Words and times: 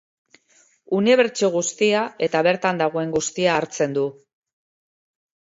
Unibertso 0.99 1.49
guztia 1.55 1.99
eta 2.29 2.41
bertan 2.49 2.81
dagoen 2.83 3.13
guztia 3.19 3.53
hartzen 3.61 3.95
du. 4.01 4.09